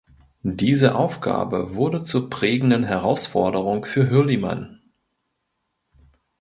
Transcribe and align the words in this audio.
Diese 0.41 0.95
Aufgabe 0.95 1.75
wurde 1.75 2.03
zur 2.03 2.27
prägenden 2.31 2.83
Herausforderung 2.83 3.85
für 3.85 4.09
Hürlimann. 4.09 4.81